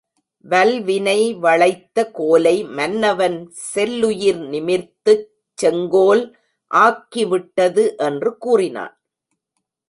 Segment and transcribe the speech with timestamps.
[0.45, 3.37] வல்வினை வளைத்த கோலை மன்னவன்
[3.71, 5.27] செல்லுயிர் நிமிர்த்துச்
[5.57, 6.23] செங்கோல்
[6.71, 8.95] ஆக்கிவிட்டது, என்று கூறினான்.